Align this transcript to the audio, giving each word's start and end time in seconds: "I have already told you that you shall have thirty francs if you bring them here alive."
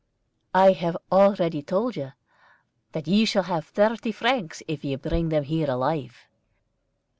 "I 0.55 0.71
have 0.71 0.97
already 1.11 1.61
told 1.61 1.95
you 1.95 2.13
that 2.93 3.07
you 3.07 3.27
shall 3.27 3.43
have 3.43 3.67
thirty 3.67 4.11
francs 4.11 4.63
if 4.67 4.83
you 4.83 4.97
bring 4.97 5.29
them 5.29 5.43
here 5.43 5.69
alive." 5.69 6.25